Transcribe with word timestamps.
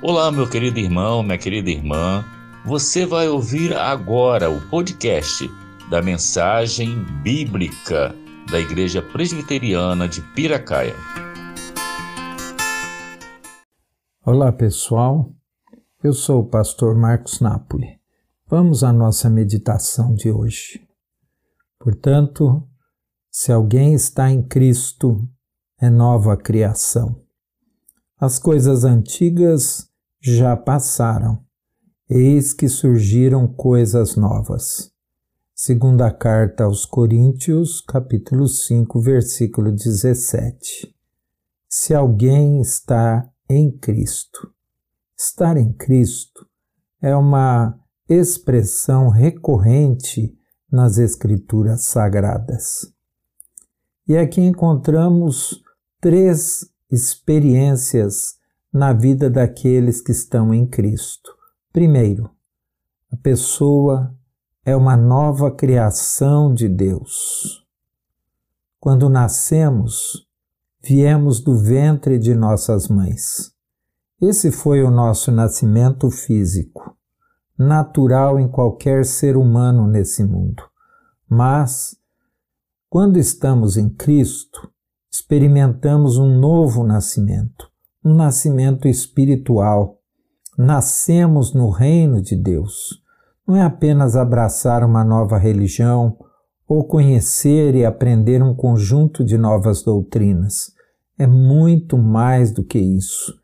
Olá, 0.00 0.30
meu 0.30 0.48
querido 0.48 0.78
irmão, 0.78 1.24
minha 1.24 1.36
querida 1.36 1.70
irmã. 1.70 2.24
Você 2.64 3.04
vai 3.04 3.28
ouvir 3.28 3.76
agora 3.76 4.48
o 4.48 4.60
podcast 4.70 5.50
da 5.90 6.00
mensagem 6.00 7.04
bíblica 7.20 8.14
da 8.48 8.60
Igreja 8.60 9.02
Presbiteriana 9.02 10.06
de 10.06 10.22
Piracaia. 10.36 10.94
Olá, 14.24 14.52
pessoal. 14.52 15.34
Eu 16.00 16.12
sou 16.12 16.42
o 16.42 16.48
pastor 16.48 16.94
Marcos 16.94 17.40
Napoli. 17.40 17.98
Vamos 18.46 18.84
à 18.84 18.92
nossa 18.92 19.28
meditação 19.28 20.14
de 20.14 20.30
hoje. 20.30 20.80
Portanto, 21.76 22.62
se 23.32 23.50
alguém 23.50 23.94
está 23.94 24.30
em 24.30 24.46
Cristo, 24.46 25.28
é 25.80 25.90
nova 25.90 26.36
criação. 26.36 27.20
As 28.20 28.38
coisas 28.38 28.84
antigas 28.84 29.87
já 30.20 30.56
passaram, 30.56 31.44
eis 32.08 32.52
que 32.52 32.68
surgiram 32.68 33.46
coisas 33.46 34.16
novas. 34.16 34.90
Segunda 35.54 36.10
carta 36.12 36.64
aos 36.64 36.84
Coríntios, 36.84 37.80
capítulo 37.80 38.46
5, 38.46 39.00
versículo 39.00 39.72
17. 39.72 40.94
Se 41.68 41.94
alguém 41.94 42.60
está 42.60 43.28
em 43.48 43.70
Cristo. 43.76 44.52
Estar 45.16 45.56
em 45.56 45.72
Cristo 45.72 46.46
é 47.02 47.14
uma 47.16 47.78
expressão 48.08 49.08
recorrente 49.08 50.32
nas 50.70 50.98
Escrituras 50.98 51.86
Sagradas. 51.86 52.92
E 54.06 54.16
aqui 54.16 54.40
encontramos 54.40 55.60
três 56.00 56.66
experiências 56.90 58.37
na 58.72 58.92
vida 58.92 59.30
daqueles 59.30 60.00
que 60.00 60.12
estão 60.12 60.52
em 60.52 60.66
Cristo. 60.66 61.30
Primeiro, 61.72 62.30
a 63.10 63.16
pessoa 63.16 64.14
é 64.64 64.76
uma 64.76 64.96
nova 64.96 65.50
criação 65.50 66.52
de 66.52 66.68
Deus. 66.68 67.66
Quando 68.78 69.08
nascemos, 69.08 70.28
viemos 70.82 71.40
do 71.40 71.56
ventre 71.56 72.18
de 72.18 72.34
nossas 72.34 72.88
mães. 72.88 73.52
Esse 74.20 74.50
foi 74.50 74.82
o 74.82 74.90
nosso 74.90 75.30
nascimento 75.32 76.10
físico, 76.10 76.96
natural 77.56 78.38
em 78.38 78.48
qualquer 78.48 79.04
ser 79.04 79.36
humano 79.36 79.86
nesse 79.86 80.24
mundo. 80.24 80.62
Mas, 81.28 81.96
quando 82.90 83.18
estamos 83.18 83.76
em 83.76 83.88
Cristo, 83.88 84.70
experimentamos 85.10 86.18
um 86.18 86.38
novo 86.38 86.84
nascimento, 86.84 87.70
um 88.04 88.14
nascimento 88.14 88.88
espiritual. 88.88 90.00
Nascemos 90.56 91.54
no 91.54 91.70
reino 91.70 92.20
de 92.20 92.36
Deus. 92.36 93.02
Não 93.46 93.56
é 93.56 93.62
apenas 93.62 94.16
abraçar 94.16 94.84
uma 94.84 95.04
nova 95.04 95.38
religião 95.38 96.16
ou 96.66 96.84
conhecer 96.84 97.74
e 97.74 97.84
aprender 97.84 98.42
um 98.42 98.54
conjunto 98.54 99.24
de 99.24 99.38
novas 99.38 99.82
doutrinas. 99.82 100.72
É 101.18 101.26
muito 101.26 101.96
mais 101.96 102.52
do 102.52 102.62
que 102.62 102.78
isso. 102.78 103.34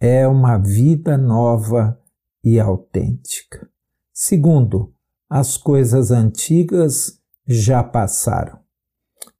É 0.00 0.26
uma 0.26 0.56
vida 0.56 1.18
nova 1.18 2.00
e 2.42 2.58
autêntica. 2.58 3.68
Segundo, 4.12 4.94
as 5.28 5.56
coisas 5.56 6.10
antigas 6.10 7.20
já 7.46 7.82
passaram. 7.82 8.58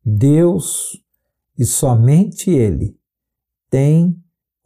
Deus 0.04 1.02
e 1.58 1.64
somente 1.64 2.50
Ele 2.50 2.98
tem 3.68 4.16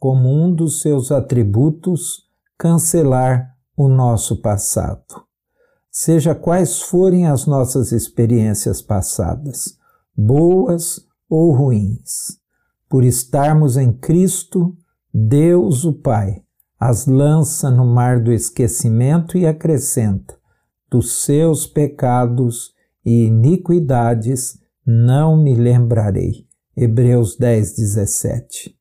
como 0.05 0.29
um 0.29 0.53
dos 0.53 0.83
seus 0.83 1.11
atributos 1.11 2.29
cancelar 2.59 3.55
o 3.75 3.87
nosso 3.87 4.39
passado. 4.39 5.25
Seja 5.89 6.35
quais 6.35 6.79
forem 6.79 7.25
as 7.25 7.47
nossas 7.47 7.91
experiências 7.91 8.83
passadas, 8.83 9.79
boas 10.15 11.03
ou 11.27 11.51
ruins, 11.55 12.37
por 12.87 13.03
estarmos 13.03 13.77
em 13.77 13.91
Cristo, 13.91 14.77
Deus 15.11 15.85
o 15.85 15.93
Pai 15.93 16.43
as 16.79 17.07
lança 17.07 17.71
no 17.71 17.83
mar 17.83 18.19
do 18.19 18.31
esquecimento 18.31 19.35
e 19.39 19.47
acrescenta: 19.47 20.37
dos 20.87 21.23
seus 21.23 21.65
pecados 21.65 22.75
e 23.03 23.23
iniquidades 23.23 24.59
não 24.85 25.35
me 25.35 25.55
lembrarei. 25.55 26.45
Hebreus 26.77 27.35
10, 27.35 27.75
17. 27.75 28.74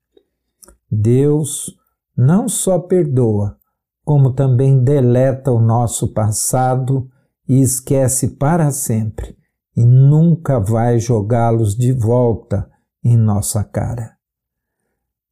Deus 0.94 1.76
não 2.16 2.48
só 2.48 2.78
perdoa, 2.78 3.58
como 4.04 4.32
também 4.32 4.82
deleta 4.82 5.50
o 5.50 5.60
nosso 5.60 6.12
passado 6.12 7.10
e 7.48 7.60
esquece 7.60 8.36
para 8.36 8.70
sempre, 8.70 9.36
e 9.76 9.84
nunca 9.84 10.60
vai 10.60 10.98
jogá-los 10.98 11.76
de 11.76 11.92
volta 11.92 12.70
em 13.02 13.16
nossa 13.16 13.64
cara. 13.64 14.16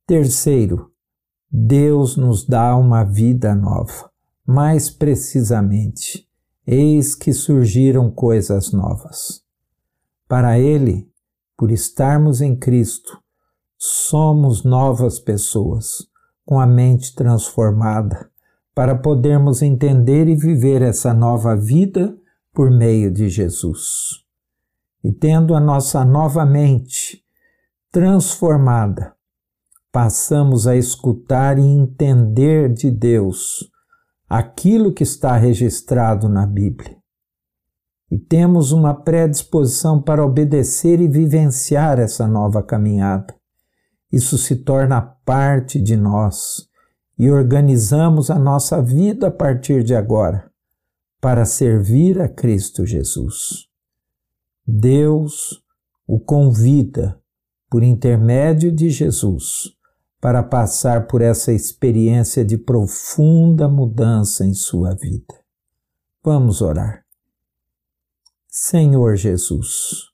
Terceiro, 0.07 0.91
Deus 1.51 2.17
nos 2.17 2.45
dá 2.47 2.77
uma 2.77 3.05
vida 3.05 3.55
nova. 3.55 4.11
Mais 4.45 4.91
precisamente, 4.91 6.27
eis 6.67 7.15
que 7.15 7.33
surgiram 7.33 8.11
coisas 8.11 8.73
novas. 8.73 9.43
Para 10.27 10.59
Ele, 10.59 11.09
por 11.57 11.71
estarmos 11.71 12.41
em 12.41 12.57
Cristo, 12.57 13.22
somos 13.85 14.63
novas 14.63 15.19
pessoas, 15.19 16.07
com 16.47 16.61
a 16.61 16.65
mente 16.65 17.17
transformada, 17.17 18.31
para 18.73 18.95
podermos 18.95 19.61
entender 19.61 20.29
e 20.29 20.37
viver 20.37 20.83
essa 20.83 21.13
nova 21.13 21.57
vida 21.57 22.17
por 22.55 22.71
meio 22.71 23.11
de 23.11 23.29
Jesus. 23.29 24.23
E 25.03 25.11
tendo 25.11 25.53
a 25.53 25.59
nossa 25.59 26.05
nova 26.05 26.47
mente 26.47 27.25
transformada, 27.91 29.17
passamos 29.91 30.69
a 30.69 30.77
escutar 30.77 31.59
e 31.59 31.63
entender 31.63 32.73
de 32.73 32.89
Deus 32.89 33.69
aquilo 34.29 34.93
que 34.93 35.03
está 35.03 35.37
registrado 35.37 36.29
na 36.29 36.47
Bíblia. 36.47 36.97
E 38.09 38.17
temos 38.17 38.71
uma 38.71 38.95
predisposição 38.95 40.01
para 40.01 40.25
obedecer 40.25 41.01
e 41.01 41.09
vivenciar 41.09 41.99
essa 41.99 42.29
nova 42.29 42.63
caminhada 42.63 43.42
isso 44.13 44.37
se 44.37 44.57
torna 44.57 45.01
parte 45.01 45.81
de 45.81 45.97
nós 45.97 46.69
e 47.19 47.31
organizamos 47.31 48.31
a 48.31 48.39
nossa 48.39 48.83
vida 48.83 49.29
a 49.29 49.31
partir 49.31 49.83
de 49.83 49.95
agora 49.95 50.51
para 51.19 51.47
servir 51.47 52.21
a 52.21 52.29
Cristo 52.29 52.85
Jesus. 52.85 53.69
Deus 54.67 55.63
o 56.07 56.21
convida, 56.21 57.19
por 57.71 57.83
intermédio 57.83 58.71
de 58.71 58.91
Jesus, 58.91 59.73
para 60.21 60.43
passar 60.43 61.07
por 61.07 61.23
essa 61.23 61.53
experiência 61.53 62.45
de 62.45 62.59
profunda 62.59 63.67
mudança 63.67 64.45
em 64.45 64.53
sua 64.53 64.95
vida. 64.95 65.35
Vamos 66.23 66.61
orar. 66.61 67.03
Senhor 68.47 69.17
Jesus, 69.17 70.11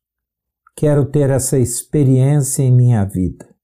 quero 0.76 1.04
ter 1.04 1.30
essa 1.30 1.59
experiência 1.59 2.62
em 2.62 2.70
minha 2.70 3.04
vida 3.04 3.57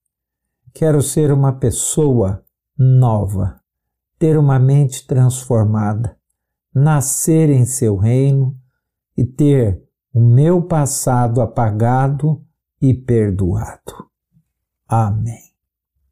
Quero 0.75 1.01
ser 1.01 1.31
uma 1.31 1.53
pessoa 1.53 2.45
nova, 2.77 3.61
ter 4.19 4.37
uma 4.37 4.59
mente 4.59 5.07
transformada, 5.07 6.19
nascer 6.75 7.49
em 7.49 7.65
seu 7.65 7.97
reino 7.97 8.59
e 9.17 9.25
ter 9.25 9.81
o 10.13 10.21
meu 10.21 10.61
passado 10.61 11.41
apagado 11.41 12.45
e 12.83 12.93
perdoado. 12.93 14.11
Amém. 14.89 15.54